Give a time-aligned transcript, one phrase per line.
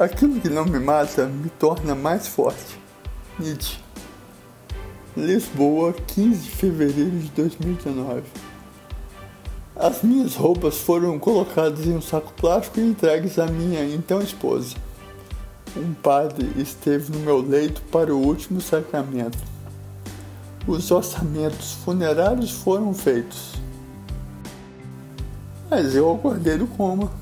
[0.00, 2.80] Aquilo que não me mata me torna mais forte.
[3.38, 3.78] Nietzsche.
[5.14, 8.22] Lisboa, 15 de fevereiro de 2019.
[9.76, 14.74] As minhas roupas foram colocadas em um saco plástico e entregues à minha então esposa.
[15.76, 19.36] Um padre esteve no meu leito para o último sacramento.
[20.66, 23.52] Os orçamentos funerários foram feitos.
[25.68, 27.19] Mas eu acordei do coma.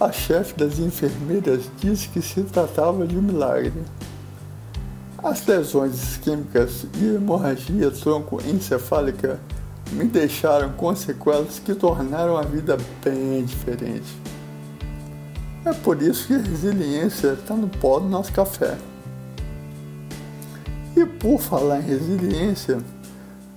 [0.00, 3.82] A chefe das enfermeiras disse que se tratava de um milagre.
[5.20, 9.40] As lesões isquêmicas e hemorragia troncoencefálica
[9.90, 14.06] me deixaram com sequelas que tornaram a vida bem diferente.
[15.64, 18.78] É por isso que a resiliência está no pó do nosso café.
[20.96, 22.78] E por falar em resiliência,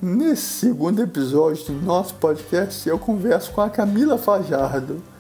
[0.02, 5.11] nesse segundo episódio do nosso podcast eu converso com a Camila Fajardo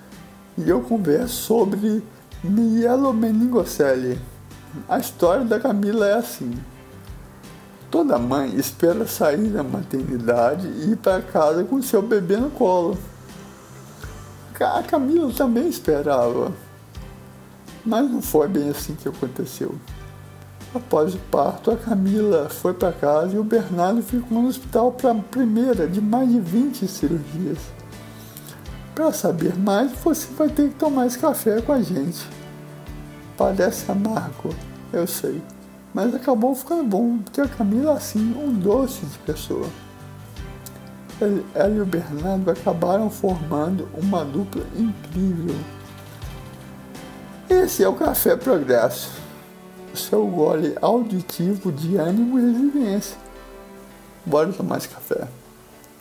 [0.57, 2.03] e eu converso sobre
[2.43, 4.19] mielomeningocele.
[4.87, 6.53] A história da Camila é assim.
[7.89, 12.97] Toda mãe espera sair da maternidade e ir para casa com seu bebê no colo.
[14.59, 16.53] A Camila também esperava.
[17.83, 19.75] Mas não foi bem assim que aconteceu.
[20.73, 25.11] Após o parto, a Camila foi para casa e o Bernardo ficou no hospital para
[25.11, 27.57] a primeira de mais de 20 cirurgias.
[28.93, 32.27] Para saber mais, você vai ter que tomar esse café com a gente.
[33.37, 34.53] Parece amargo,
[34.91, 35.41] eu sei,
[35.93, 39.67] mas acabou ficando bom, porque a Camila assim, um doce de pessoa.
[41.55, 45.55] Ela e o Bernardo acabaram formando uma dupla incrível.
[47.49, 49.11] Esse é o Café Progresso,
[49.93, 53.17] seu gole auditivo de ânimo e resiliência.
[54.25, 55.27] Bora tomar esse café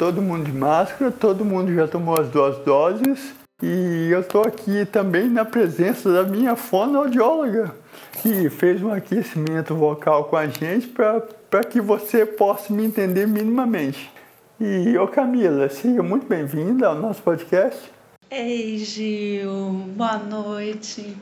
[0.00, 4.86] todo mundo de máscara, todo mundo já tomou as duas doses e eu estou aqui
[4.86, 7.74] também na presença da minha fonoaudióloga,
[8.22, 14.10] que fez um aquecimento vocal com a gente para que você possa me entender minimamente.
[14.58, 17.92] E, ô Camila, seja muito bem-vinda ao nosso podcast.
[18.30, 19.52] Ei, Gil,
[19.94, 21.14] boa noite.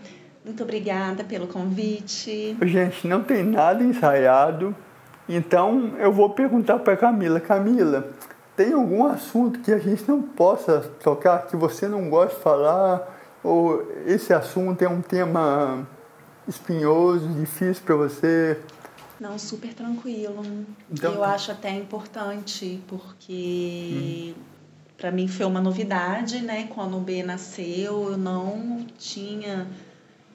[0.45, 2.57] Muito obrigada pelo convite.
[2.63, 4.73] Gente, não tem nada ensaiado,
[5.29, 7.41] então eu vou perguntar para Camila.
[7.41, 8.09] Camila,
[8.59, 13.39] tem algum assunto que a gente não possa tocar, que você não gosta de falar,
[13.45, 15.87] ou esse assunto é um tema
[16.49, 18.61] espinhoso, difícil para você?
[19.21, 20.43] Não, super tranquilo.
[20.91, 24.43] Então, eu acho até importante, porque hum.
[24.97, 26.67] para mim foi uma novidade, né?
[26.75, 29.69] Quando o B nasceu, eu não tinha.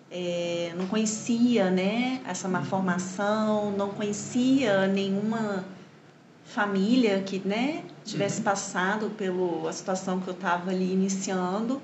[0.10, 5.66] É, não conhecia né, essa malformação, não conhecia nenhuma
[6.54, 8.44] família que né, tivesse uhum.
[8.44, 11.82] passado pela situação que eu estava ali iniciando.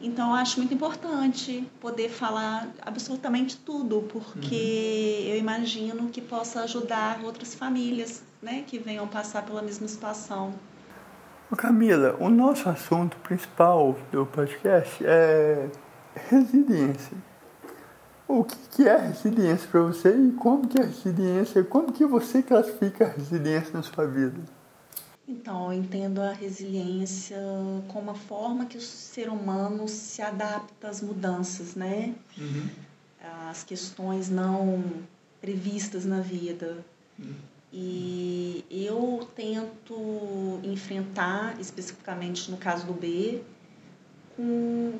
[0.00, 5.32] Então, eu acho muito importante poder falar absolutamente tudo, porque uhum.
[5.32, 10.54] eu imagino que possa ajudar outras famílias né, que venham passar pela mesma situação.
[11.56, 15.68] Camila, o nosso assunto principal do podcast é
[16.28, 17.16] resiliência.
[18.26, 23.06] O que é resiliência para você e como que é resiliência, como que você classifica
[23.06, 24.40] a resiliência na sua vida?
[25.26, 27.38] Então, eu entendo a resiliência
[27.88, 32.14] como a forma que o ser humano se adapta às mudanças, né?
[32.36, 32.68] Uhum.
[33.50, 34.82] As questões não
[35.40, 36.78] previstas na vida.
[37.18, 37.34] Uhum.
[37.72, 43.42] E eu tento enfrentar, especificamente no caso do B,
[44.36, 44.98] com,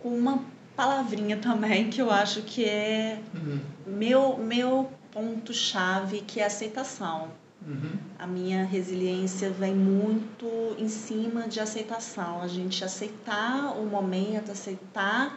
[0.00, 0.42] com uma
[0.78, 3.60] palavrinha também que eu acho que é uhum.
[3.84, 7.32] meu, meu ponto-chave, que é aceitação.
[7.66, 7.98] Uhum.
[8.16, 10.46] A minha resiliência vem muito
[10.78, 12.40] em cima de aceitação.
[12.40, 15.36] A gente aceitar o momento, aceitar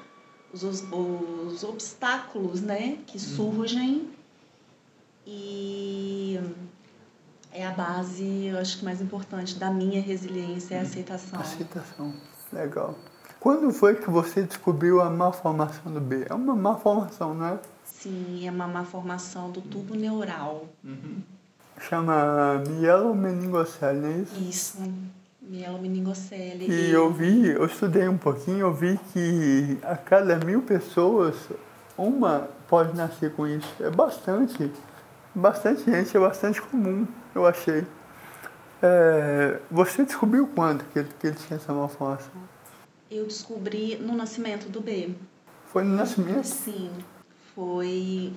[0.54, 3.36] os, os, os obstáculos né, que uhum.
[3.36, 4.10] surgem
[5.26, 6.40] e
[7.52, 10.88] é a base, eu acho que mais importante da minha resiliência é a uhum.
[10.88, 11.40] aceitação.
[11.40, 12.14] Aceitação,
[12.54, 12.96] legal.
[13.42, 16.26] Quando foi que você descobriu a malformação do B?
[16.30, 17.60] É uma malformação, não é?
[17.84, 20.68] Sim, é uma malformação do tubo neural.
[20.82, 21.22] Uhum
[21.82, 24.36] chama mielomeningocele, não é isso?
[24.50, 24.94] Isso,
[25.42, 26.68] mielomeningocele.
[26.70, 31.36] E, e eu vi, eu estudei um pouquinho, eu vi que a cada mil pessoas,
[31.98, 33.68] uma pode nascer com isso.
[33.80, 34.72] É bastante,
[35.34, 37.86] bastante gente, é bastante comum, eu achei.
[38.82, 42.32] É, você descobriu quando que ele, que ele tinha essa malformação?
[43.12, 45.10] Eu descobri no nascimento do B.
[45.66, 46.46] Foi no nascimento?
[46.46, 46.90] Sim,
[47.54, 48.32] foi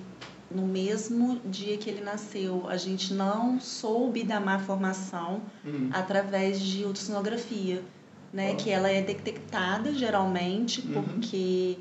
[0.51, 2.67] no mesmo dia que ele nasceu.
[2.67, 5.89] A gente não soube da má formação uhum.
[5.93, 7.81] através de ultrassonografia,
[8.33, 8.55] né?
[8.55, 11.03] Que ela é detectada geralmente uhum.
[11.03, 11.77] porque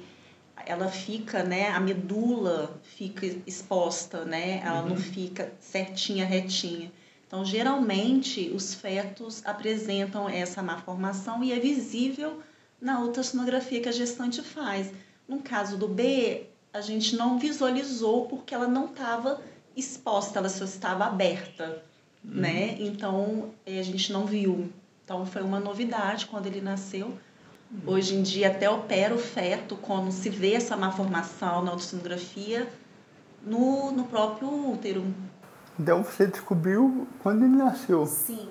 [0.64, 4.90] ela fica, né, a medula fica exposta, né, ela uhum.
[4.90, 6.90] não fica certinha, retinha.
[7.26, 12.40] Então, geralmente, os fetos apresentam essa malformação e é visível
[12.84, 14.92] na ultrassonografia que a gestante faz.
[15.26, 19.40] No caso do B, a gente não visualizou porque ela não estava
[19.74, 21.82] exposta, ela só estava aberta,
[22.22, 22.40] uhum.
[22.42, 22.76] né?
[22.78, 24.70] Então, a gente não viu.
[25.02, 27.06] Então, foi uma novidade quando ele nasceu.
[27.06, 27.80] Uhum.
[27.86, 32.68] Hoje em dia, até opera o feto quando se vê essa malformação na ultrassonografia
[33.42, 35.02] no, no próprio útero.
[35.80, 38.04] Então, você descobriu quando ele nasceu?
[38.04, 38.46] Sim.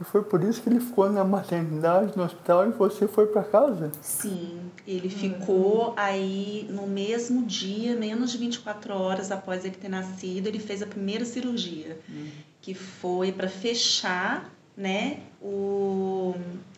[0.00, 3.42] E foi por isso que ele ficou na maternidade, no hospital, e você foi para
[3.42, 3.90] casa?
[4.02, 10.48] Sim, ele ficou aí no mesmo dia, menos de 24 horas após ele ter nascido,
[10.48, 12.28] ele fez a primeira cirurgia, uhum.
[12.60, 16.34] que foi para fechar, né, o,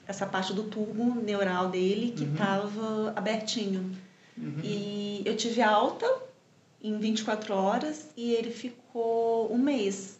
[0.06, 3.12] essa parte do tubo neural dele que estava uhum.
[3.17, 3.91] abertinho.
[4.37, 4.61] Uhum.
[4.62, 6.06] E eu tive alta
[6.81, 10.18] em 24 horas e ele ficou um mês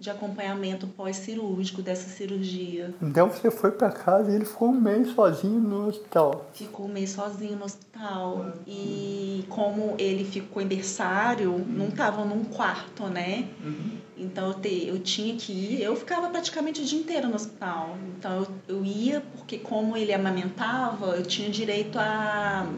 [0.00, 2.94] de acompanhamento pós-cirúrgico dessa cirurgia.
[3.02, 6.48] Então você foi para casa e ele ficou um mês sozinho no hospital?
[6.52, 8.52] Ficou um mês sozinho no hospital.
[8.66, 11.64] E como ele ficou em berçário, uhum.
[11.66, 13.48] não estava num quarto, né?
[13.64, 13.98] Uhum.
[14.16, 17.96] Então eu, te, eu tinha que ir, eu ficava praticamente o dia inteiro no hospital.
[18.16, 22.68] Então eu, eu ia, porque como ele amamentava, eu tinha direito a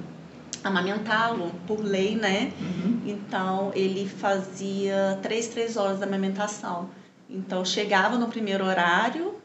[0.65, 2.53] amamentá-lo por lei, né?
[2.61, 3.01] Uhum.
[3.07, 6.89] Então ele fazia três, três horas da amamentação.
[7.31, 9.37] Então chegava no primeiro horário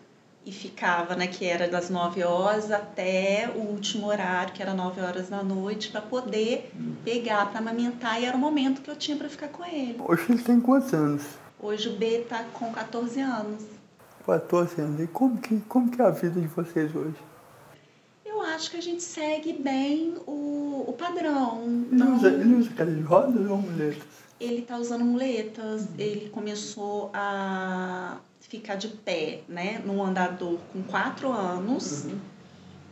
[0.43, 5.01] e ficava, né, que era das 9 horas até o último horário, que era 9
[5.01, 6.71] horas da noite, para poder
[7.03, 9.95] pegar para amamentar e era o momento que eu tinha para ficar com ele.
[9.99, 11.23] Hoje ele tem quantos anos?
[11.59, 13.63] Hoje o B está com 14 anos.
[14.25, 14.99] 14 anos.
[15.01, 17.17] E como que, como que é a vida de vocês hoje?
[18.23, 21.63] Eu acho que a gente segue bem o, o padrão.
[21.63, 22.15] Ele, não...
[22.15, 24.24] usa, ele usa cadeira de rodas ou muletas?
[24.45, 25.95] Ele está usando muletas, uhum.
[25.97, 32.17] ele começou a ficar de pé, né, num andador com quatro anos uhum.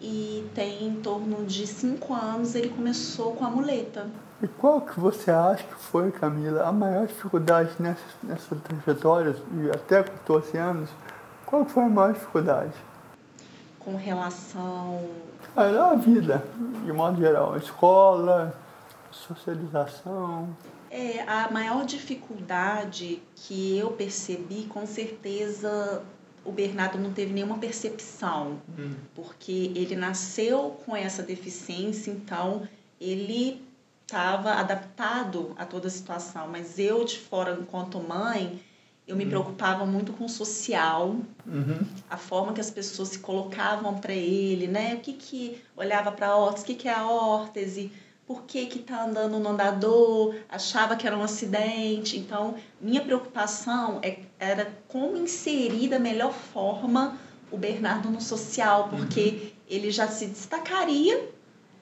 [0.01, 4.07] e tem em torno de cinco anos ele começou com a muleta.
[4.41, 9.69] E qual que você acha que foi, Camila, a maior dificuldade nessa, nessa trajetória, e
[9.69, 10.89] até 14 anos,
[11.45, 12.73] qual que foi a maior dificuldade?
[13.79, 14.99] Com relação...
[15.55, 16.43] A vida,
[16.83, 18.53] de modo geral, escola,
[19.11, 20.49] socialização...
[20.95, 26.03] É, a maior dificuldade que eu percebi, com certeza,
[26.45, 28.93] o Bernardo não teve nenhuma percepção, hum.
[29.15, 32.67] porque ele nasceu com essa deficiência, então
[33.01, 33.65] ele
[34.05, 36.47] estava adaptado a toda a situação.
[36.47, 38.61] Mas eu, de fora, enquanto mãe,
[39.07, 39.29] eu me hum.
[39.29, 41.07] preocupava muito com o social,
[41.47, 41.79] uhum.
[42.07, 44.93] a forma que as pessoas se colocavam para ele, né?
[44.93, 47.91] O que que olhava para a órtese, o que que é a órtese,
[48.25, 52.17] por que que tá andando no andador, achava que era um acidente.
[52.17, 57.17] Então, minha preocupação é, era como inserir da melhor forma
[57.51, 59.49] o Bernardo no social, porque uhum.
[59.67, 61.29] ele já se destacaria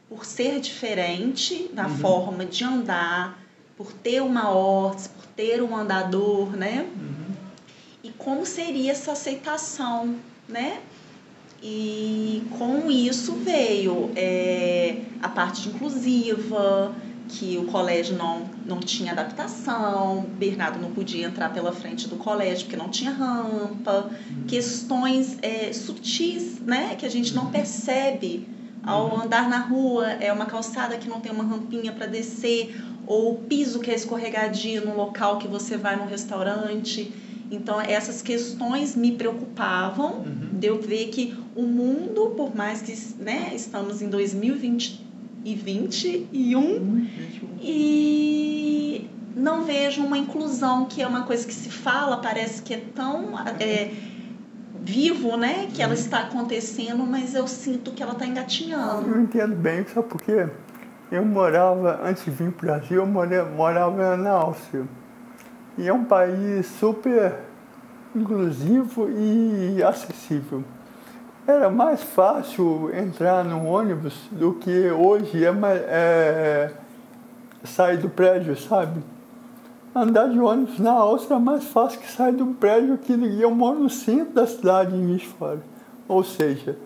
[0.09, 1.97] por ser diferente na uhum.
[1.99, 3.39] forma de andar,
[3.77, 6.89] por ter uma órtese, por ter um andador, né?
[6.95, 7.35] Uhum.
[8.03, 10.17] E como seria essa aceitação,
[10.49, 10.81] né?
[11.61, 16.93] E com isso veio é, a parte inclusiva,
[17.31, 22.65] que o colégio não, não tinha adaptação, Bernardo não podia entrar pela frente do colégio
[22.65, 24.43] porque não tinha rampa, uhum.
[24.47, 28.47] questões é, sutis né, que a gente não percebe
[28.83, 29.21] ao uhum.
[29.21, 32.75] andar na rua, é uma calçada que não tem uma rampinha para descer,
[33.07, 37.13] ou o piso que é escorregadio no local que você vai no restaurante.
[37.51, 40.49] Então, essas questões me preocupavam, uhum.
[40.53, 47.07] de eu ver que o mundo, por mais que né, estamos em 2021, uhum.
[47.61, 52.81] e não vejo uma inclusão, que é uma coisa que se fala, parece que é
[52.95, 53.91] tão é,
[54.81, 55.67] vivo, né?
[55.73, 55.99] Que ela uhum.
[55.99, 59.09] está acontecendo, mas eu sinto que ela está engatinhando.
[59.09, 60.47] Eu entendo bem, só porque
[61.11, 64.87] eu morava, antes de vir para o Brasil, eu morava na Áustria.
[65.77, 67.39] E é um país super
[68.15, 70.63] inclusivo e acessível.
[71.47, 75.49] Era mais fácil entrar no ônibus do que hoje é,
[75.89, 76.73] é
[77.63, 79.01] sair do prédio, sabe?
[79.93, 83.79] Andar de ônibus na Áustria é mais fácil que sair do prédio que eu moro
[83.79, 85.61] no centro da cidade em Fora.
[86.07, 86.77] Ou seja,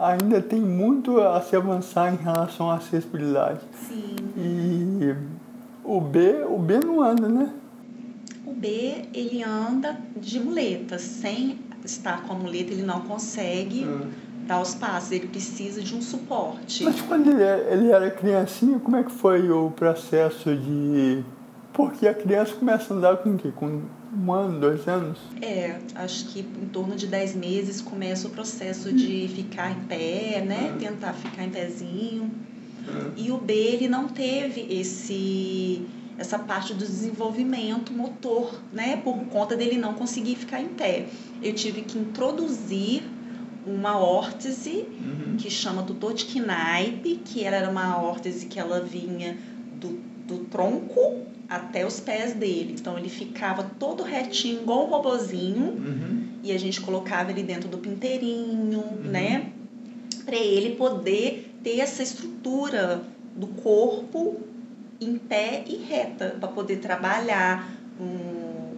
[0.00, 3.60] ainda tem muito a se avançar em relação à acessibilidade.
[3.88, 4.16] Sim.
[4.36, 5.14] E
[5.86, 7.52] o B, o B não anda, né?
[8.44, 14.10] O B, ele anda de muleta, sem estar com a muleta, ele não consegue, uhum.
[14.46, 16.82] dar os passos, ele precisa de um suporte.
[16.82, 21.22] Mas quando ele, é, ele era criancinha, como é que foi o processo de.
[21.72, 23.52] Porque a criança começa a andar com o quê?
[23.54, 23.82] Com
[24.16, 25.18] um ano, dois anos?
[25.42, 30.42] É, acho que em torno de dez meses começa o processo de ficar em pé,
[30.44, 30.70] né?
[30.72, 30.78] Uhum.
[30.78, 32.30] Tentar ficar em pezinho.
[32.88, 33.12] Uhum.
[33.16, 35.82] E o B, ele não teve esse
[36.18, 38.96] essa parte do desenvolvimento motor, né?
[38.96, 41.06] Por conta dele não conseguir ficar em pé.
[41.42, 43.02] Eu tive que introduzir
[43.66, 45.36] uma órtese uhum.
[45.36, 49.36] que chama tutor de Knipe, que era uma órtese que ela vinha
[49.78, 52.76] do, do tronco até os pés dele.
[52.78, 56.22] Então ele ficava todo retinho, igual um robozinho, uhum.
[56.42, 59.02] e a gente colocava ele dentro do pinteirinho, uhum.
[59.02, 59.50] né?
[60.24, 63.02] Para ele poder ter essa estrutura
[63.34, 64.40] do corpo
[65.00, 67.68] em pé e reta, para poder trabalhar
[68.00, 68.76] um,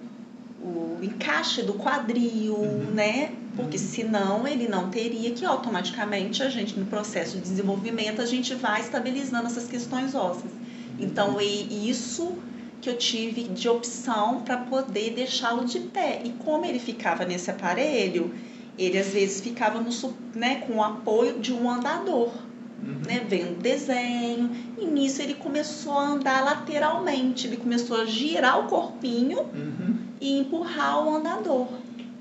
[0.63, 2.91] o encaixe do quadril, uhum.
[2.95, 3.31] né?
[3.55, 3.83] Porque uhum.
[3.83, 8.81] senão ele não teria que automaticamente a gente, no processo de desenvolvimento, a gente vai
[8.81, 10.51] estabilizando essas questões ósseas.
[10.99, 12.39] Então, é isso
[12.81, 16.23] que eu tive de opção para poder deixá-lo de pé.
[16.25, 18.35] E como ele ficava nesse aparelho,
[18.79, 19.91] ele às vezes ficava no,
[20.35, 22.48] né, com o apoio de um andador,
[22.83, 23.01] uhum.
[23.07, 24.51] né, vendo desenho.
[24.79, 29.97] E nisso ele começou a andar lateralmente, ele começou a girar o corpinho uhum.
[30.21, 31.69] e empurrar o andador.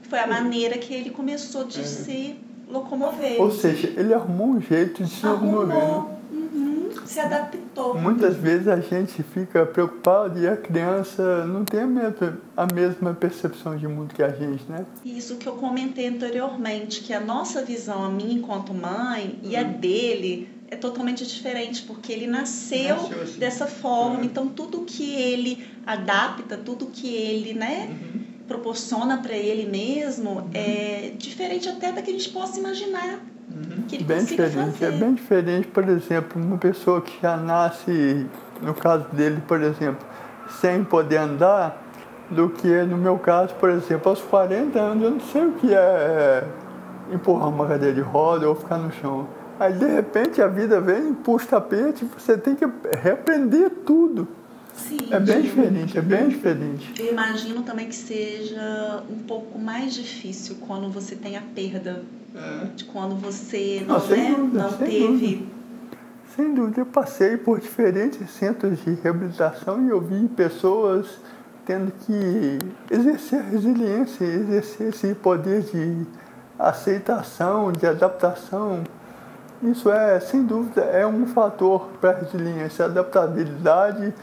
[0.03, 0.29] Foi a uhum.
[0.29, 1.83] maneira que ele começou de é.
[1.83, 2.35] se
[2.69, 3.41] locomover.
[3.41, 6.16] Ou seja, ele arrumou um jeito de se locomover.
[7.17, 7.97] Se adaptou.
[7.97, 13.13] Muitas vezes a gente fica preocupado e a criança não tem a mesma, a mesma
[13.15, 14.85] percepção de mundo que a gente, né?
[15.03, 19.63] Isso que eu comentei anteriormente, que a nossa visão, a minha enquanto mãe e a
[19.63, 19.71] hum.
[19.79, 23.39] dele é totalmente diferente, porque ele nasceu, nasceu assim.
[23.39, 24.17] dessa forma.
[24.17, 24.23] Uhum.
[24.23, 27.89] Então, tudo que ele adapta, tudo que ele, né?
[27.89, 28.21] Uhum.
[28.47, 30.49] proporciona para ele mesmo uhum.
[30.53, 33.21] é diferente até da que a gente possa imaginar.
[33.57, 33.83] Uhum.
[33.87, 34.77] Que ele bem diferente.
[34.77, 34.85] Fazer.
[34.85, 38.25] É bem diferente, por exemplo, uma pessoa que já nasce,
[38.61, 40.05] no caso dele, por exemplo,
[40.61, 41.83] sem poder andar,
[42.29, 45.73] do que no meu caso, por exemplo, aos 40 anos eu não sei o que
[45.73, 46.43] é, é
[47.13, 49.27] empurrar uma cadeira de roda ou ficar no chão.
[49.59, 52.65] Aí de repente a vida vem, puxa o tapete, você tem que
[53.01, 54.27] reaprender tudo.
[54.73, 56.93] Sim, é bem diferente, é bem diferente.
[56.99, 62.03] Eu imagino também que seja um pouco mais difícil quando você tem a perda
[62.75, 65.07] de quando você não, não, né, dúvida, não teve.
[65.07, 65.57] Dúvida.
[66.35, 71.19] Sem dúvida, eu passei por diferentes centros de reabilitação e eu vi pessoas
[71.65, 72.59] tendo que
[72.91, 76.05] exercer resiliência, exercer esse poder de
[76.57, 78.83] aceitação, de adaptação.
[79.63, 84.13] Isso é, sem dúvida, é um fator para a resiliência, adaptabilidade,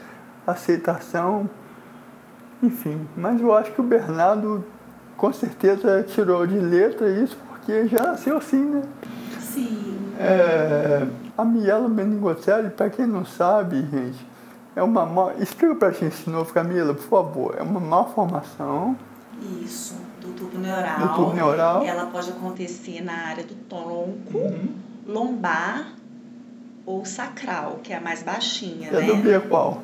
[0.47, 1.51] aceitação,
[2.63, 3.07] enfim.
[3.17, 4.65] Mas eu acho que o Bernardo
[5.17, 8.83] com certeza tirou de letra isso porque já nasceu assim, né?
[9.41, 9.97] Sim.
[10.19, 11.07] É,
[11.37, 14.27] a miela meningocelli, para quem não sabe, gente,
[14.77, 15.33] é uma má...
[15.39, 17.57] Explica pra gente de novo, Camila, por favor.
[17.59, 18.97] É uma malformação.
[19.63, 20.99] Isso, do tubo neural.
[20.99, 21.83] Do tubo neural.
[21.85, 24.69] Ela pode acontecer na área do tronco, uhum.
[25.07, 25.95] lombar
[26.85, 28.99] ou sacral, que é a mais baixinha, e né?
[28.99, 29.83] A do B é qual?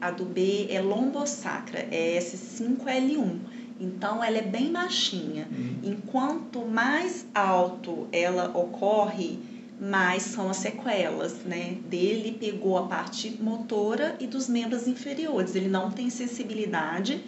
[0.00, 3.57] A do B é lombosacra, é S5L1.
[3.80, 5.46] Então ela é bem baixinha.
[5.50, 5.78] Uhum.
[5.82, 9.38] Enquanto mais alto ela ocorre,
[9.80, 11.76] mais são as sequelas, né?
[11.88, 15.54] Dele pegou a parte motora e dos membros inferiores.
[15.54, 17.22] Ele não tem sensibilidade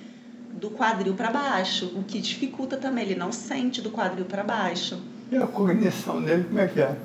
[0.53, 3.05] do quadril para baixo, o que dificulta também.
[3.05, 5.01] Ele não sente do quadril para baixo.
[5.31, 6.97] E a cognição dele como é que é?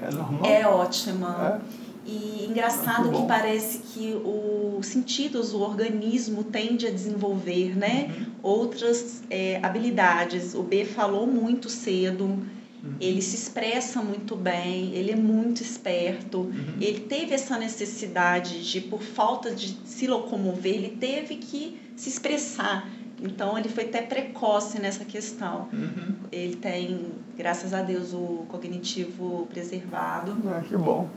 [0.00, 0.44] É normal?
[0.50, 1.60] É ótima.
[1.78, 1.81] É?
[2.04, 8.12] E engraçado que parece que os sentidos, o organismo tende a desenvolver, né?
[8.18, 8.26] Uhum.
[8.42, 10.54] Outras é, habilidades.
[10.54, 12.94] O B falou muito cedo, uhum.
[13.00, 16.38] ele se expressa muito bem, ele é muito esperto.
[16.38, 16.76] Uhum.
[16.80, 22.90] Ele teve essa necessidade de, por falta de se locomover, ele teve que se expressar.
[23.22, 25.68] Então ele foi até precoce nessa questão.
[25.72, 26.14] Uhum.
[26.32, 30.36] Ele tem, graças a Deus, o cognitivo preservado.
[30.48, 31.08] Ah, que bom.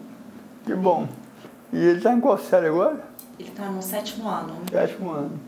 [0.66, 1.08] Que bom.
[1.72, 3.04] E ele está em qual série agora?
[3.40, 4.56] Ele está no sétimo ano.
[4.72, 5.40] Sétimo ano.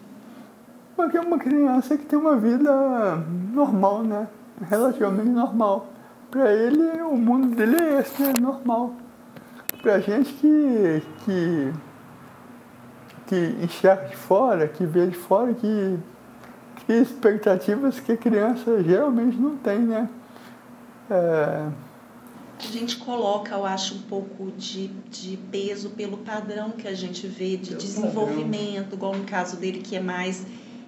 [0.95, 3.15] Porque é uma criança que tem uma vida
[3.53, 4.27] normal, né?
[4.69, 5.87] Relativamente normal.
[6.29, 8.33] Para ele, o mundo dele é esse, né?
[8.39, 8.93] Normal.
[9.81, 11.73] Para gente que, que,
[13.27, 15.99] que enxerga de fora, que vê de fora, que
[16.85, 20.09] cria expectativas que a criança geralmente não tem, né?
[21.09, 21.67] É,
[22.59, 27.27] a gente coloca, eu acho, um pouco de, de peso pelo padrão que a gente
[27.27, 30.45] vê de desenvolvimento, igual no caso dele que é mais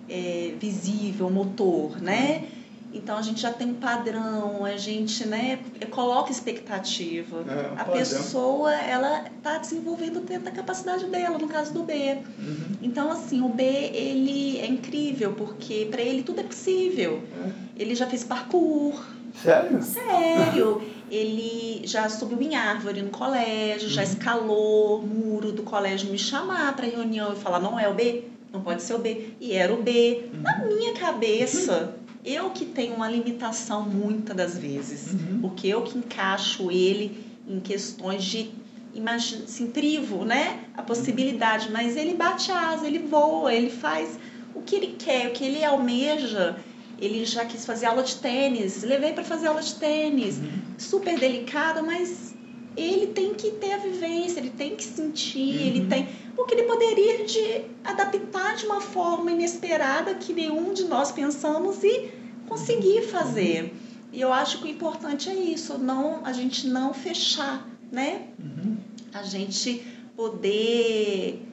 [0.09, 2.47] é, visível, motor, né?
[2.91, 5.59] Então a gente já tem um padrão, a gente né,
[5.91, 7.45] coloca expectativa.
[7.47, 12.17] É, a pessoa ela está desenvolvendo dentro da capacidade dela, no caso do B.
[12.39, 12.77] Uhum.
[12.81, 17.21] Então assim, o B ele é incrível porque para ele tudo é possível.
[17.45, 17.49] É.
[17.77, 19.05] Ele já fez parkour.
[19.43, 19.83] Sério?
[19.83, 20.81] Sério.
[21.09, 23.93] ele já subiu em árvore no colégio, uhum.
[23.93, 28.25] já escalou muro do colégio me chamar para reunião e falar não é o B,
[28.51, 29.29] não pode ser o B.
[29.39, 30.25] E era o B.
[30.33, 30.41] Uhum.
[30.41, 35.39] Na minha cabeça, eu que tenho uma limitação muitas das vezes, uhum.
[35.41, 38.51] porque eu que encaixo ele em questões de
[38.93, 40.59] imagina, assim, privo, né?
[40.75, 44.19] A possibilidade, mas ele bate asa, ele voa, ele faz
[44.53, 46.57] o que ele quer, o que ele almeja.
[47.01, 50.49] Ele já quis fazer aula de tênis, levei para fazer aula de tênis, uhum.
[50.77, 52.35] super delicada, mas
[52.75, 55.65] ele tem que ter a vivência, ele tem que sentir, uhum.
[55.65, 56.07] ele tem.
[56.35, 62.11] Porque ele poderia de adaptar de uma forma inesperada que nenhum de nós pensamos e
[62.47, 63.73] conseguir fazer.
[64.11, 68.27] E eu acho que o importante é isso, não a gente não fechar, né?
[68.39, 68.77] Uhum.
[69.13, 71.45] A gente poder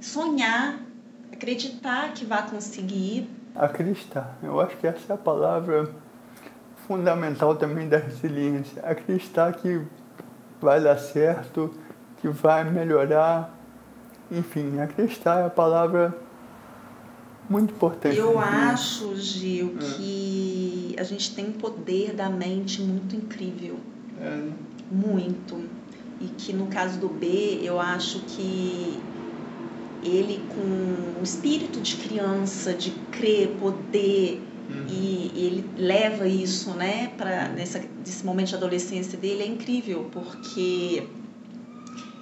[0.00, 0.80] sonhar,
[1.32, 3.26] acreditar que vai conseguir.
[3.54, 4.36] Acreditar.
[4.42, 5.88] Eu acho que essa é a palavra
[6.86, 8.82] fundamental também da resiliência.
[8.82, 9.80] Acreditar que
[10.60, 11.72] vai dar certo,
[12.18, 13.54] que vai melhorar.
[14.30, 16.16] Enfim, acreditar é a palavra
[17.48, 18.16] muito importante.
[18.16, 19.84] Eu acho, Gil, é.
[19.84, 23.76] que a gente tem um poder da mente muito incrível.
[24.20, 24.48] É.
[24.90, 25.62] Muito.
[26.20, 28.98] E que no caso do B, eu acho que
[30.04, 34.86] ele com o espírito de criança, de crer, poder, Uhum.
[34.88, 40.08] E, e, ele leva isso, né, para nessa nesse momento de adolescência dele é incrível,
[40.10, 41.06] porque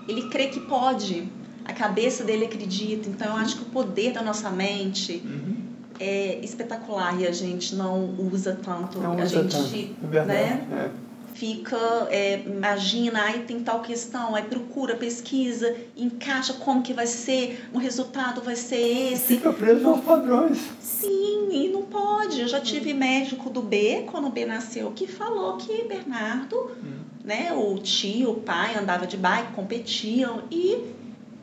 [0.08, 1.28] ele crê que pode,
[1.64, 3.08] a cabeça dele acredita.
[3.08, 5.56] Então eu acho que o poder da nossa mente uhum.
[6.00, 8.98] é espetacular e a gente não usa tanto.
[8.98, 10.16] Não a usa gente, tanto.
[10.16, 10.66] É né?
[10.72, 11.76] É fica,
[12.10, 17.78] é, imagina, aí tem tal questão, aí procura, pesquisa, encaixa como que vai ser, o
[17.78, 19.36] resultado vai ser esse.
[19.36, 20.58] Fica preso aos padrões.
[20.80, 22.40] Sim, e não pode.
[22.40, 27.00] Eu já tive médico do B, quando o B nasceu, que falou que Bernardo, hum.
[27.24, 30.92] né, o tio, o pai andava de bike, competiam, e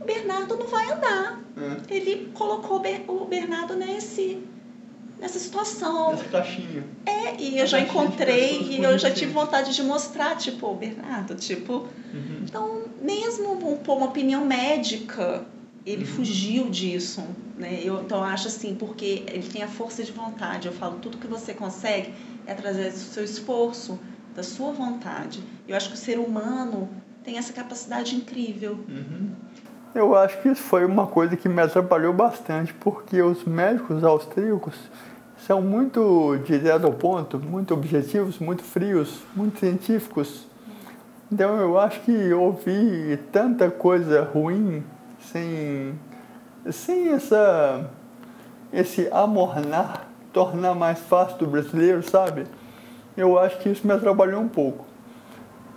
[0.05, 1.41] Bernardo não vai andar.
[1.57, 1.77] Hum.
[1.89, 4.41] Ele colocou o Bernardo nesse
[5.19, 6.11] nessa situação.
[6.11, 6.83] Nessa caixinha.
[7.05, 11.87] É, e eu já encontrei e eu já tive vontade de mostrar, tipo, Bernardo, tipo.
[12.13, 12.43] Uhum.
[12.43, 15.45] Então, mesmo por uma opinião médica,
[15.85, 16.11] ele uhum.
[16.11, 17.23] fugiu disso.
[17.57, 17.81] Né?
[17.83, 20.67] Eu, então, eu acho assim, porque ele tem a força de vontade.
[20.67, 22.13] Eu falo, tudo que você consegue
[22.47, 23.99] é através do seu esforço,
[24.35, 25.43] da sua vontade.
[25.67, 26.89] Eu acho que o ser humano
[27.23, 28.79] tem essa capacidade incrível.
[28.87, 29.31] Uhum.
[29.93, 34.75] Eu acho que isso foi uma coisa que me atrapalhou bastante, porque os médicos austríacos
[35.45, 40.47] são muito direto ao ponto, muito objetivos, muito frios, muito científicos.
[41.31, 44.83] Então eu acho que ouvir tanta coisa ruim
[45.31, 45.93] sem,
[46.71, 47.89] sem essa,
[48.73, 52.45] esse amornar, tornar mais fácil do brasileiro, sabe?
[53.15, 54.85] Eu acho que isso me atrapalhou um pouco.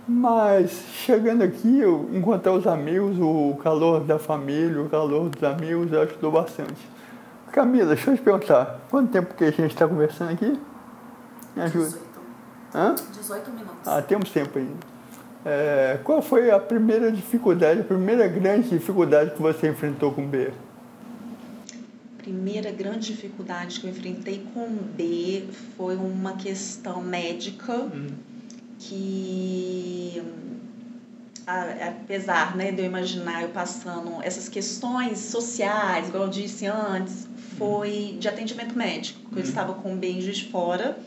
[0.07, 0.71] Mas
[1.05, 6.31] chegando aqui, eu encontrei os amigos, o calor da família, o calor dos amigos, ajudou
[6.31, 6.93] bastante.
[7.53, 10.59] Camila, deixa eu te perguntar, quanto tempo que a gente está conversando aqui?
[11.55, 11.85] Me ajuda.
[11.85, 12.03] 18.
[12.73, 12.95] Hã?
[13.13, 13.87] 18 minutos.
[13.87, 14.73] Ah, temos tempo ainda.
[15.45, 20.51] É, qual foi a primeira dificuldade, a primeira grande dificuldade que você enfrentou com B?
[22.17, 25.45] Primeira grande dificuldade que eu enfrentei com B
[25.77, 28.07] foi uma questão médica hum.
[28.79, 30.23] que
[31.45, 37.27] apesar né, de eu imaginar eu passando essas questões sociais, igual eu disse antes,
[37.63, 39.19] foi de atendimento médico.
[39.31, 39.43] Eu uhum.
[39.43, 40.97] estava com um beijo de fora,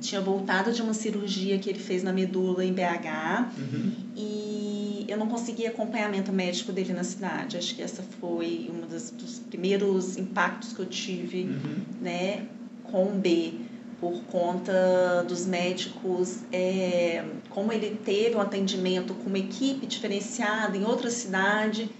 [0.00, 3.92] tinha voltado de uma cirurgia que ele fez na medula em BH uhum.
[4.16, 7.56] e eu não conseguia acompanhamento médico dele na cidade.
[7.56, 11.76] Acho que essa foi um dos, dos primeiros impactos que eu tive uhum.
[12.00, 12.46] né,
[12.84, 13.54] com o B
[14.00, 20.84] por conta dos médicos, é, como ele teve um atendimento com uma equipe diferenciada em
[20.84, 21.90] outra cidade,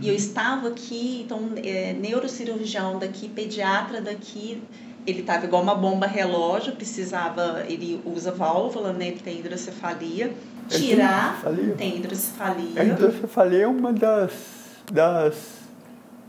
[0.00, 4.62] e eu estava aqui, então, é, neurocirurgião daqui, pediatra daqui,
[5.06, 10.32] ele estava igual uma bomba relógio, precisava, ele usa válvula, né, ele tem hidrocefalia,
[10.68, 11.42] tirar,
[11.76, 12.80] tem hidrocefalia.
[12.80, 14.32] A hidrocefalia é uma das,
[14.92, 15.58] das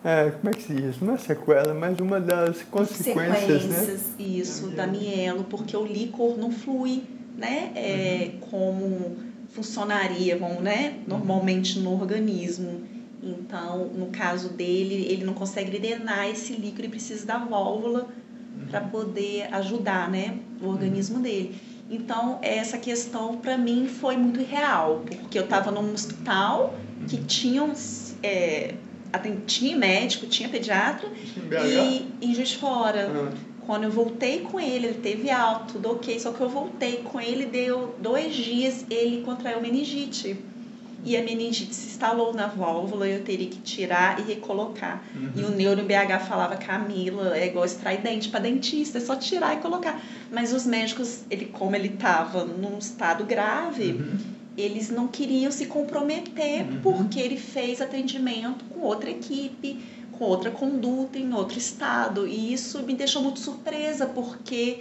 [0.04, 1.02] é, como é que se diz?
[1.02, 3.64] Não é sequela, mas uma das consequências?
[3.64, 4.16] Sequências, né?
[4.18, 7.04] isso, da mielo, porque o líquor não flui,
[7.38, 7.72] né?
[7.76, 8.40] É, uhum.
[8.40, 9.18] Como
[9.50, 11.00] funcionaria, vamos, né?
[11.06, 12.82] Normalmente no organismo.
[13.30, 18.08] Então, no caso dele, ele não consegue drenar esse líquido e precisa da válvula
[18.58, 18.68] uhum.
[18.70, 20.38] para poder ajudar, né?
[20.60, 21.22] do organismo uhum.
[21.22, 21.56] dele.
[21.90, 26.76] Então, essa questão para mim foi muito real, porque eu estava num hospital
[27.08, 27.74] que tinham
[28.22, 28.76] é,
[29.48, 31.10] tinha médico, tinha pediatra
[31.66, 33.08] e em Juiz Fora.
[33.08, 33.50] Uhum.
[33.66, 37.20] Quando eu voltei com ele, ele teve alto, tudo ok, só que eu voltei com
[37.22, 40.38] ele, deu dois dias, ele contraiu meningite
[41.04, 45.04] e a meningite se instalou na válvula, eu teria que tirar e recolocar.
[45.16, 45.32] Uhum.
[45.36, 49.56] E o neuro BH falava, Camila, é igual extrair dente para dentista, é só tirar
[49.56, 50.02] e colocar.
[50.32, 54.18] Mas os médicos, ele como ele estava num estado grave, uhum.
[54.58, 56.82] eles não queriam se comprometer uhum.
[56.82, 59.80] porque ele fez atendimento com outra equipe,
[60.12, 62.28] com outra conduta, em outro estado.
[62.28, 64.80] E isso me deixou muito surpresa, porque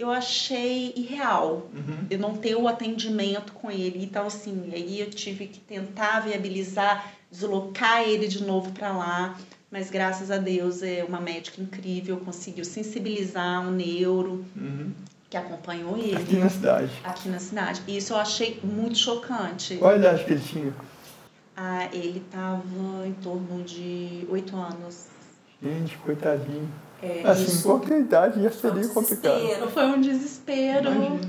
[0.00, 2.06] eu achei irreal uhum.
[2.08, 4.02] eu não ter o atendimento com ele.
[4.02, 9.36] Então, assim, aí eu tive que tentar viabilizar, deslocar ele de novo para lá.
[9.70, 14.90] Mas graças a Deus é uma médica incrível, conseguiu sensibilizar um neuro uhum.
[15.28, 16.16] que acompanhou ele.
[16.16, 16.92] Aqui na cidade.
[17.04, 17.82] Aqui na cidade.
[17.86, 19.76] E isso eu achei muito chocante.
[19.76, 20.74] Qual a idade que ele tinha?
[21.54, 25.08] Ah, ele estava em torno de oito anos.
[25.62, 26.68] Gente, coitadinho.
[27.02, 29.70] É, assim, isso, qualquer idade já seria um complicado.
[29.72, 30.90] Foi um desespero.
[30.90, 31.20] Imagina.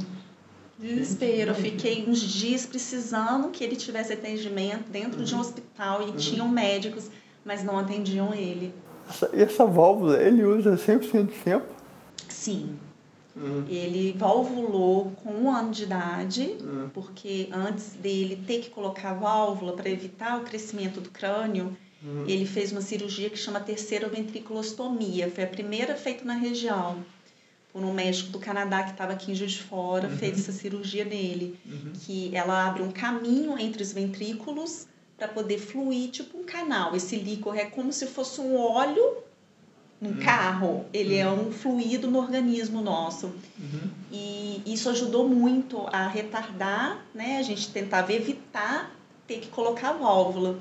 [0.77, 1.53] Desespero.
[1.53, 5.25] Fiquei uns dias precisando que ele tivesse atendimento dentro uhum.
[5.25, 5.43] de um uhum.
[5.43, 6.17] hospital e uhum.
[6.17, 7.09] tinham médicos,
[7.45, 8.73] mas não atendiam ele.
[9.07, 11.65] Essa, essa válvula, ele usa 100% do tempo?
[12.27, 12.77] Sim.
[13.35, 13.65] Uhum.
[13.69, 16.89] Ele valvulou com um ano de idade, uhum.
[16.93, 22.25] porque antes dele ter que colocar a válvula para evitar o crescimento do crânio, Uhum.
[22.27, 25.29] Ele fez uma cirurgia que chama terceira ventriculostomia.
[25.29, 27.03] Foi a primeira feita na região.
[27.71, 30.17] Por um médico do Canadá que estava aqui em Juiz de Fora, uhum.
[30.17, 31.57] fez essa cirurgia nele.
[31.65, 31.93] Uhum.
[32.01, 36.95] Que ela abre um caminho entre os ventrículos para poder fluir, tipo um canal.
[36.95, 39.17] Esse líquor é como se fosse um óleo
[40.01, 40.19] num uhum.
[40.19, 40.85] carro.
[40.91, 41.49] Ele é uhum.
[41.49, 43.27] um fluido no organismo nosso.
[43.27, 43.89] Uhum.
[44.11, 47.37] E isso ajudou muito a retardar, né?
[47.37, 48.91] A gente tentava evitar
[49.27, 50.57] ter que colocar válvula.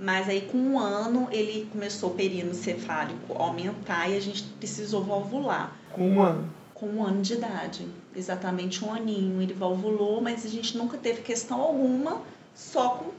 [0.00, 5.04] Mas aí com um ano ele começou o perino cefálico aumentar e a gente precisou
[5.04, 5.76] valvular.
[5.92, 6.48] Com um ano?
[6.72, 7.86] Com um ano de idade,
[8.16, 9.42] exatamente um aninho.
[9.42, 12.22] Ele valvulou, mas a gente nunca teve questão alguma,
[12.54, 13.10] só com,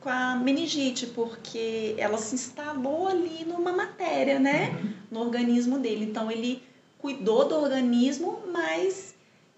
[0.00, 4.70] com a meningite, porque ela se instalou ali numa matéria, né?
[4.70, 4.92] Uhum.
[5.10, 6.06] No organismo dele.
[6.06, 6.62] Então ele
[6.98, 9.13] cuidou do organismo, mas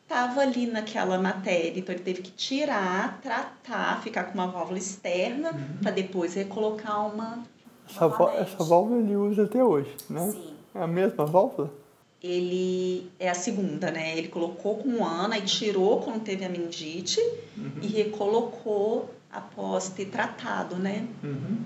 [0.07, 5.51] estava ali naquela matéria, então ele teve que tirar, tratar, ficar com uma válvula externa
[5.51, 5.79] uhum.
[5.83, 7.43] para depois recolocar uma.
[7.89, 8.07] Essa,
[8.39, 10.31] essa válvula ele usa até hoje, né?
[10.31, 10.55] Sim.
[10.75, 11.73] É a mesma válvula?
[12.23, 14.17] Ele é a segunda, né?
[14.17, 17.21] Ele colocou com um ano, e tirou quando teve a meningite
[17.57, 17.73] uhum.
[17.83, 21.07] e recolocou após ter tratado, né?
[21.23, 21.59] Uhum.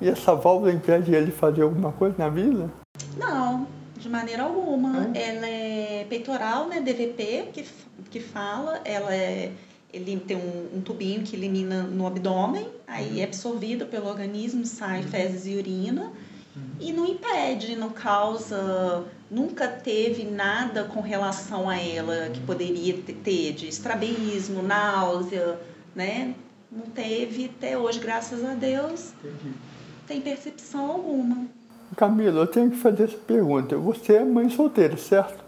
[0.00, 2.70] E essa válvula impede ele de fazer alguma coisa na vida?
[3.16, 3.66] Não,
[4.04, 5.10] de maneira alguma.
[5.14, 5.30] É.
[5.30, 6.80] Ela é peitoral, né?
[6.80, 7.66] DVP, que,
[8.10, 8.80] que fala.
[8.84, 9.50] Ela é,
[9.92, 13.18] ele tem um, um tubinho que elimina no abdômen, aí uhum.
[13.20, 15.08] é absorvido pelo organismo, sai uhum.
[15.08, 16.12] fezes e urina.
[16.54, 16.62] Uhum.
[16.78, 19.04] E não impede, não causa.
[19.30, 25.58] Nunca teve nada com relação a ela que poderia ter, de estrabismo, náusea,
[25.96, 26.34] né?
[26.70, 29.14] Não teve até hoje, graças a Deus.
[29.24, 29.54] Entendi.
[30.06, 31.46] Tem percepção alguma.
[31.94, 33.76] Camila, eu tenho que fazer essa pergunta.
[33.76, 35.42] Você é mãe solteira, certo?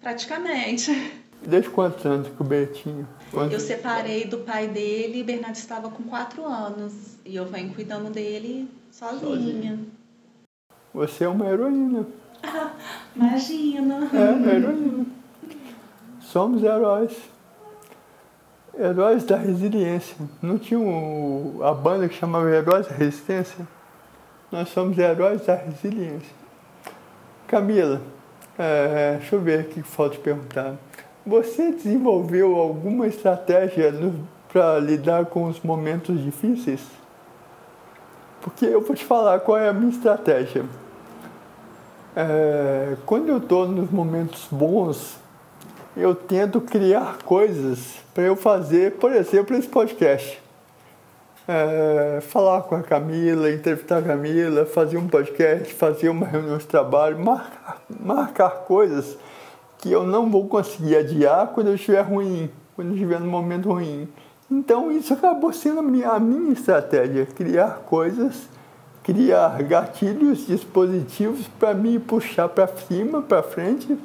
[0.00, 1.22] Praticamente.
[1.46, 3.06] Desde quantos anos que o Betinho?
[3.30, 3.52] Quantos...
[3.52, 6.92] Eu separei do pai dele e o Bernardo estava com quatro anos.
[7.24, 9.20] E eu venho cuidando dele sozinha.
[9.20, 9.78] sozinha.
[10.92, 12.06] Você é uma heroína.
[13.14, 14.08] imagina.
[14.12, 15.06] É, uma heroína.
[16.20, 17.12] Somos heróis.
[18.78, 20.16] Heróis da resiliência.
[20.42, 23.66] Não tinha um, a banda que chamava Heróis da Resistência?
[24.54, 26.30] Nós somos heróis da resiliência.
[27.48, 28.00] Camila,
[28.56, 30.76] é, deixa eu ver aqui que falta perguntar.
[31.26, 33.92] Você desenvolveu alguma estratégia
[34.52, 36.80] para lidar com os momentos difíceis?
[38.42, 40.64] Porque eu vou te falar qual é a minha estratégia.
[42.14, 45.18] É, quando eu estou nos momentos bons,
[45.96, 50.43] eu tento criar coisas para eu fazer, por exemplo, esse podcast
[51.46, 56.66] é, falar com a Camila, entrevistar a Camila, fazer um podcast, fazer uma reunião de
[56.66, 59.16] trabalho, marcar, marcar coisas
[59.78, 63.70] que eu não vou conseguir adiar quando eu estiver ruim, quando eu estiver no momento
[63.70, 64.08] ruim.
[64.50, 68.48] Então isso acabou sendo a minha, a minha estratégia, criar coisas,
[69.02, 73.98] criar gatilhos, dispositivos para me puxar para cima, para frente,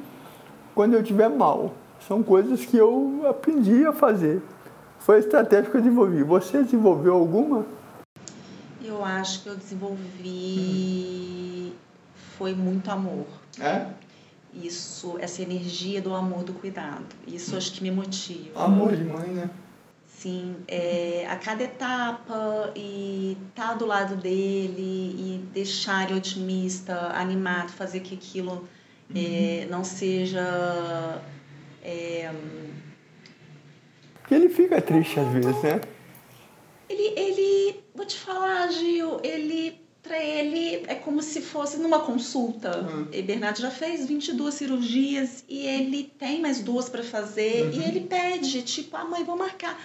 [0.74, 1.72] quando eu estiver mal.
[2.06, 4.42] São coisas que eu aprendi a fazer.
[5.00, 6.22] Foi a estratégia que eu desenvolvi.
[6.22, 7.66] Você desenvolveu alguma?
[8.82, 11.74] Eu acho que eu desenvolvi.
[12.38, 13.26] Foi muito amor.
[13.58, 13.86] É?
[14.54, 17.04] isso, essa energia do amor, do cuidado.
[17.26, 18.64] Isso acho que me motiva.
[18.64, 19.50] Amor de mãe, né?
[20.06, 26.94] Sim, é, a cada etapa e estar tá do lado dele e deixar ele otimista,
[27.14, 28.68] animado, fazer que aquilo
[29.14, 29.24] é, uhum.
[29.24, 31.22] é, não seja.
[31.82, 32.30] É,
[34.30, 35.80] Ele fica triste às vezes, né?
[36.88, 42.80] Ele, ele, vou te falar, Gil, ele para ele é como se fosse numa consulta.
[42.80, 43.06] Uhum.
[43.12, 47.80] E Bernardo já fez 22 cirurgias e ele tem mais duas para fazer uhum.
[47.80, 49.78] e ele pede, tipo, a ah, mãe, vou marcar.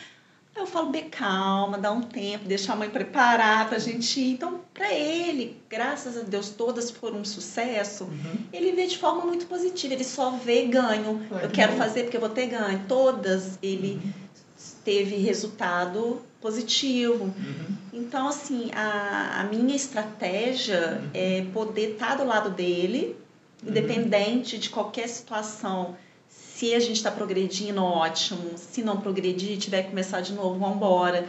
[0.56, 4.32] Aí eu falo, bem calma, dá um tempo, deixa a mãe preparar pra gente ir.
[4.32, 8.06] Então, para ele, graças a Deus, todas foram um sucesso.
[8.06, 8.38] Uhum.
[8.54, 11.22] Ele vê de forma muito positiva, ele só vê ganho.
[11.44, 12.82] eu quero fazer porque eu vou ter ganho.
[12.88, 14.25] Todas ele uhum.
[14.86, 17.26] Teve resultado positivo.
[17.26, 17.76] Uhum.
[17.91, 21.10] Então, assim, a, a minha estratégia uhum.
[21.12, 23.17] é poder estar tá do lado dele,
[23.63, 23.69] uhum.
[23.69, 25.98] independente de qualquer situação.
[26.30, 28.58] Se a gente está progredindo, ótimo.
[28.58, 31.28] Se não progredir, tiver que começar de novo, vamos embora.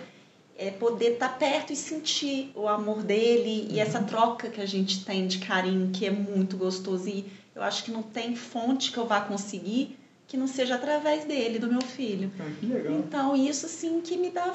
[0.59, 4.07] É poder estar tá perto e sentir o amor dele e essa uhum.
[4.07, 7.09] troca que a gente tem de carinho, que é muito gostoso.
[7.09, 11.25] E eu acho que não tem fonte que eu vá conseguir que não seja através
[11.25, 12.31] dele, do meu filho.
[12.41, 12.93] Ah, que legal.
[12.93, 14.55] Então, isso sim que me dá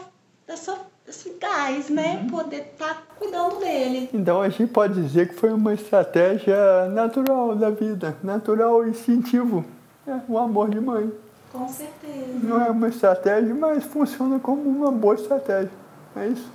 [0.51, 2.19] dessa, desse gás, né?
[2.21, 2.29] Uhum.
[2.29, 4.09] Poder estar tá cuidando dele.
[4.13, 9.65] Então a gente pode dizer que foi uma estratégia natural da vida, natural e instintivo.
[10.05, 11.11] É o amor de mãe.
[11.51, 12.39] Com certeza.
[12.43, 15.71] Não é uma estratégia, mas funciona como uma boa estratégia.
[16.15, 16.49] É isso.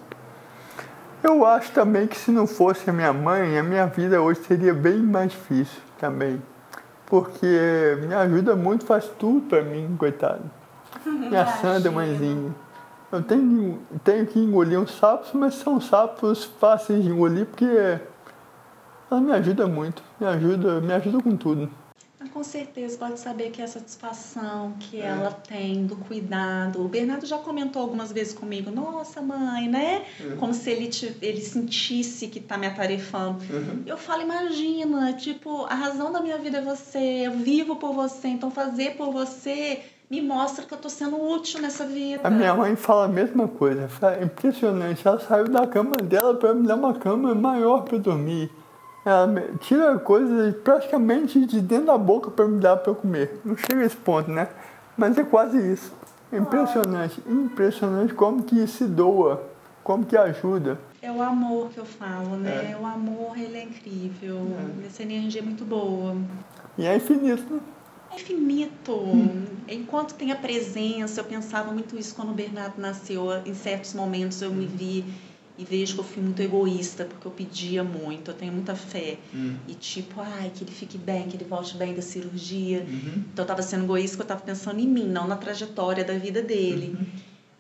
[1.22, 4.72] Eu acho também que se não fosse a minha mãe, a minha vida hoje seria
[4.72, 6.40] bem mais difícil também.
[7.06, 10.42] Porque me ajuda muito, faz tudo para mim, coitado.
[11.06, 12.54] Minha santa mãezinha.
[13.12, 18.00] Eu tenho, tenho que engolir uns sapos, mas são sapos fáceis de engolir porque
[19.10, 21.70] ela me ajuda muito, me ajuda, me ajuda com tudo.
[22.36, 25.06] Com certeza, pode saber que a satisfação que é.
[25.06, 26.84] ela tem do cuidado.
[26.84, 30.04] O Bernardo já comentou algumas vezes comigo, nossa mãe, né?
[30.20, 30.36] Uhum.
[30.36, 30.90] Como se ele,
[31.22, 33.42] ele sentisse que tá me atarefando.
[33.50, 33.84] Uhum.
[33.86, 38.28] Eu falo, imagina, tipo, a razão da minha vida é você, eu vivo por você,
[38.28, 42.20] então fazer por você me mostra que eu estou sendo útil nessa vida.
[42.22, 43.88] A minha mãe fala a mesma coisa.
[44.14, 45.08] É impressionante.
[45.08, 48.50] Ela saiu da cama dela para me dar uma cama maior para dormir.
[49.06, 53.40] Ela tira coisas praticamente de dentro da boca para me dar para eu comer.
[53.44, 54.48] Não chega a esse ponto, né?
[54.98, 55.94] Mas é quase isso.
[56.32, 57.22] É impressionante.
[57.24, 59.48] Impressionante como que se doa,
[59.84, 60.76] como que ajuda.
[61.00, 62.72] É o amor que eu falo, né?
[62.72, 62.76] É.
[62.76, 64.40] O amor, ele é incrível.
[64.82, 64.86] É.
[64.86, 66.16] Essa energia é muito boa.
[66.76, 67.60] E é infinito, né?
[68.16, 68.92] infinito.
[68.92, 69.44] Hum.
[69.68, 73.26] Enquanto tem a presença, eu pensava muito isso quando o Bernardo nasceu.
[73.44, 75.04] Em certos momentos eu me vi
[75.58, 79.18] e vejo que eu fui muito egoísta, porque eu pedia muito, eu tenho muita fé.
[79.34, 79.56] Hum.
[79.66, 82.80] E tipo, ai, que ele fique bem, que ele volte bem da cirurgia.
[82.80, 83.24] Uhum.
[83.32, 86.42] Então eu tava sendo egoísta eu tava pensando em mim, não na trajetória da vida
[86.42, 86.96] dele.
[86.98, 87.06] Uhum.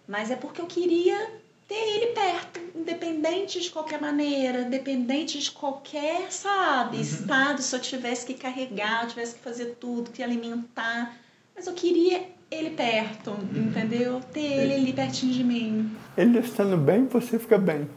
[0.06, 1.30] Mas é porque eu queria
[1.66, 7.02] ter ele perto, independente de qualquer maneira, independente de qualquer, sabe, uhum.
[7.02, 11.16] estado, se eu tivesse que carregar, eu tivesse que fazer tudo, que alimentar.
[11.56, 14.20] Mas eu queria ele perto, entendeu?
[14.32, 15.96] Ter ele ali pertinho de mim.
[16.16, 17.88] Ele estando bem, você fica bem.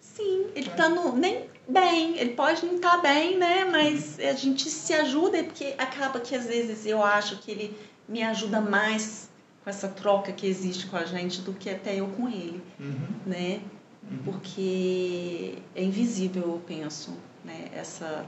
[0.00, 3.64] Sim, ele estando nem bem, ele pode não estar tá bem, né?
[3.64, 7.76] Mas a gente se ajuda, porque acaba que às vezes eu acho que ele
[8.08, 9.30] me ajuda mais
[9.62, 12.96] com essa troca que existe com a gente do que até eu com ele, uhum.
[13.24, 13.60] né?
[14.02, 14.18] Uhum.
[14.24, 17.70] Porque é invisível, eu penso, né?
[17.74, 18.26] Essa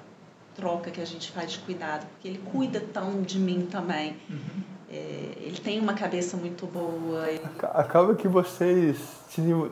[0.55, 4.17] troca que a gente faz de cuidado, porque ele cuida tão de mim também.
[4.31, 4.76] Uhum.
[4.89, 7.29] É, ele tem uma cabeça muito boa.
[7.29, 7.43] Ele...
[7.63, 8.97] Acaba que vocês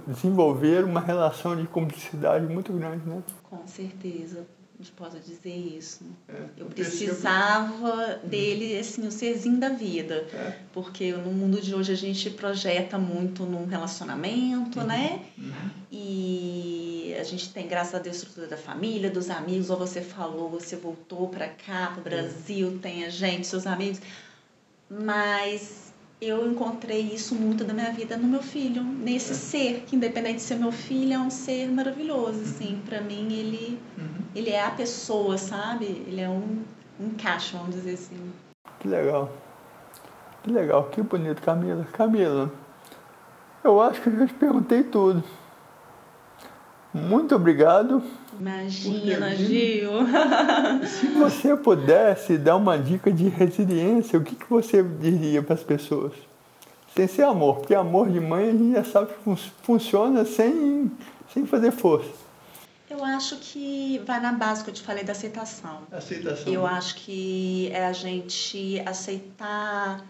[0.06, 3.22] desenvolveram uma relação de cumplicidade muito grande, né?
[3.42, 4.46] Com certeza
[4.84, 6.04] gente pode dizer isso.
[6.28, 8.28] É, eu precisava eu...
[8.28, 10.26] dele, assim, o serzinho da vida.
[10.32, 10.58] É.
[10.72, 14.86] Porque no mundo de hoje a gente projeta muito num relacionamento, uhum.
[14.86, 15.22] né?
[15.38, 15.70] Uhum.
[15.90, 20.02] E a gente tem, graças a Deus, a estrutura da família, dos amigos, ou você
[20.02, 22.78] falou, você voltou para cá, para o Brasil, uhum.
[22.78, 24.00] tem a gente, seus amigos.
[25.02, 29.34] Mas eu encontrei isso muito da minha vida no meu filho, nesse é.
[29.34, 33.78] ser, que independente de ser meu filho, é um ser maravilhoso, assim, para mim ele
[33.98, 34.24] uhum.
[34.34, 35.84] ele é a pessoa, sabe?
[35.84, 36.62] Ele é um,
[37.00, 38.32] um encaixe, vamos dizer assim.
[38.80, 39.30] Que legal.
[40.42, 41.84] Que legal, que bonito, Camila.
[41.92, 42.52] Camila,
[43.62, 45.22] eu acho que eu já te perguntei tudo.
[46.94, 48.00] Muito obrigado.
[48.38, 49.90] Imagina, Gil.
[50.86, 55.62] Se você pudesse dar uma dica de resiliência, o que, que você diria para as
[55.64, 56.12] pessoas?
[56.94, 60.90] Sem ser amor, porque amor de mãe a gente já sabe que funciona sem,
[61.32, 62.24] sem fazer força.
[62.88, 65.80] Eu acho que vai na base que eu te falei da aceitação.
[65.90, 66.52] Aceitação.
[66.52, 70.04] Eu acho que é a gente aceitar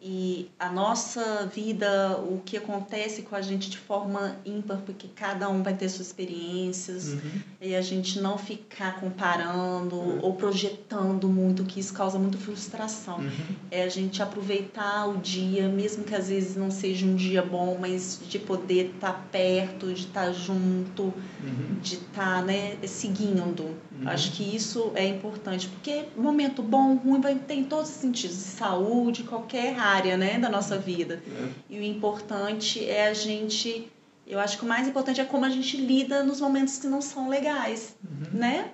[0.00, 5.48] e a nossa vida, o que acontece com a gente de forma ímpar, porque cada
[5.48, 7.30] um vai ter suas experiências, uhum.
[7.60, 10.20] e a gente não ficar comparando uhum.
[10.22, 13.18] ou projetando muito, que isso causa muita frustração.
[13.18, 13.30] Uhum.
[13.72, 17.76] É a gente aproveitar o dia, mesmo que às vezes não seja um dia bom,
[17.80, 21.76] mas de poder estar tá perto, de estar tá junto, uhum.
[21.82, 23.64] de estar tá, né, seguindo.
[23.64, 24.06] Uhum.
[24.08, 28.36] Acho que isso é importante, porque momento bom, ruim, vai ter em todos os sentidos,
[28.36, 31.20] saúde, qualquer área né, da nossa vida.
[31.26, 31.48] É.
[31.70, 33.90] E o importante é a gente.
[34.26, 37.00] Eu acho que o mais importante é como a gente lida nos momentos que não
[37.00, 38.38] são legais, uhum.
[38.38, 38.70] né?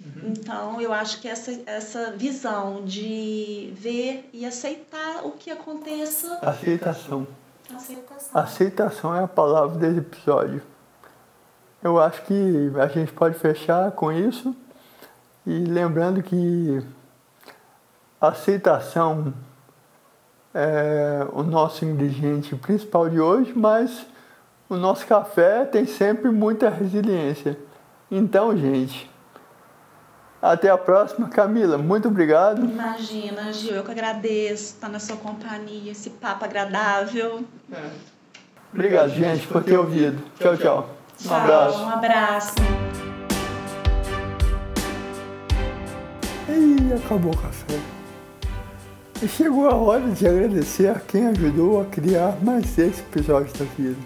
[0.00, 0.32] Uhum.
[0.32, 6.38] Então, eu acho que essa, essa visão de ver e aceitar o que aconteça.
[6.42, 7.26] Aceitação.
[7.74, 8.40] Aceitação.
[8.40, 10.62] Aceitação é a palavra desse episódio.
[11.82, 14.54] Eu acho que a gente pode fechar com isso
[15.46, 16.82] e lembrando que
[18.20, 19.32] aceitação
[20.60, 24.04] é o nosso ingrediente principal de hoje, mas
[24.68, 27.56] o nosso café tem sempre muita resiliência.
[28.10, 29.08] Então, gente,
[30.42, 31.28] até a próxima.
[31.28, 32.64] Camila, muito obrigado.
[32.64, 37.44] Imagina, Gil, eu que agradeço estar na sua companhia, esse papo agradável.
[37.72, 37.90] É.
[38.72, 40.20] Obrigado, gente, por ter ouvido.
[40.40, 40.90] Tchau, tchau.
[41.24, 41.78] Um abraço.
[41.78, 42.54] Um abraço.
[46.48, 47.97] E acabou o café.
[49.20, 53.64] E chegou a hora de agradecer a quem ajudou a criar mais esse episódio da
[53.76, 53.98] vida.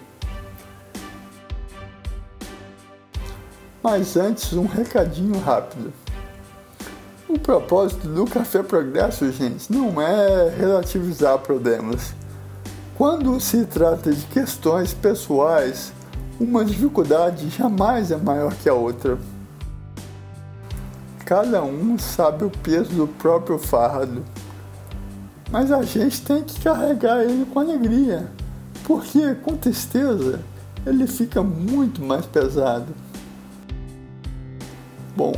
[3.83, 5.93] Mas antes, um recadinho rápido.
[7.29, 12.15] O propósito do Café Progresso, gente, não é relativizar problemas.
[12.97, 15.93] Quando se trata de questões pessoais,
[16.41, 19.19] uma dificuldade jamais é maior que a outra.
[21.27, 24.25] Cada um sabe o peso do próprio fardo
[25.53, 28.27] mas a gente tem que carregar ele com alegria,
[28.85, 30.41] porque com tristeza
[30.87, 32.95] ele fica muito mais pesado.
[35.15, 35.35] Bom,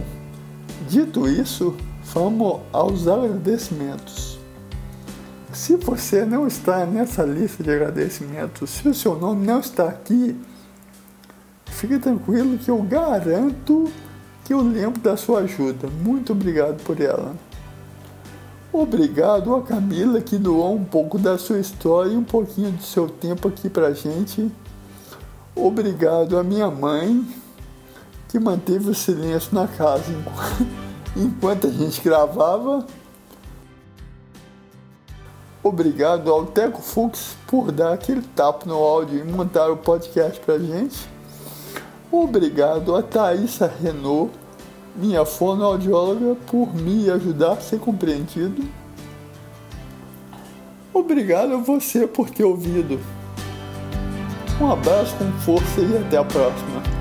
[0.88, 1.74] dito isso,
[2.14, 4.38] vamos aos agradecimentos.
[5.53, 10.37] Se você não está nessa lista de agradecimentos, se o seu nome não está aqui,
[11.66, 13.90] fique tranquilo que eu garanto
[14.44, 15.88] que eu lembro da sua ajuda.
[16.05, 17.35] Muito obrigado por ela.
[18.76, 23.08] Obrigado a Camila que doou um pouco da sua história e um pouquinho do seu
[23.08, 24.50] tempo aqui pra gente.
[25.54, 27.24] Obrigado a minha mãe
[28.28, 30.10] que manteve o silêncio na casa
[31.16, 32.84] enquanto a gente gravava.
[35.62, 40.58] Obrigado ao Teco Fux por dar aquele tapa no áudio e montar o podcast pra
[40.58, 41.08] gente.
[42.10, 44.32] Obrigado a Thaisa Renault
[44.96, 48.64] minha fonoaudióloga por me ajudar a ser compreendido.
[50.92, 53.00] Obrigado a você por ter ouvido.
[54.61, 56.93] Um abraço com força e até a próxima.